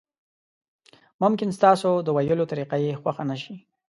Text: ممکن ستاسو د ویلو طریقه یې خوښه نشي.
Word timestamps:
ممکن 1.21 1.49
ستاسو 1.57 1.89
د 2.05 2.07
ویلو 2.15 2.49
طریقه 2.51 2.75
یې 2.83 2.91
خوښه 3.01 3.23
نشي. 3.29 3.55